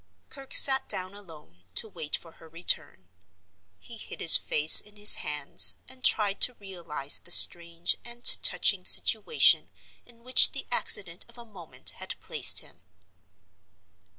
Kirke 0.31 0.55
sat 0.55 0.89
down 0.89 1.13
alone, 1.13 1.63
to 1.75 1.87
wait 1.87 2.15
for 2.17 2.31
her 2.31 2.49
return. 2.49 3.07
He 3.79 3.97
hid 3.97 4.19
his 4.19 4.35
face 4.35 4.81
in 4.81 4.95
his 4.95 5.17
hands, 5.21 5.75
and 5.87 6.03
tried 6.03 6.41
to 6.41 6.55
realize 6.55 7.19
the 7.19 7.29
strange 7.29 7.95
and 8.03 8.23
touching 8.41 8.83
situation 8.83 9.69
in 10.03 10.23
which 10.23 10.53
the 10.53 10.65
accident 10.71 11.23
of 11.29 11.37
a 11.37 11.45
moment 11.45 11.91
had 11.91 12.15
placed 12.19 12.61
him. 12.61 12.81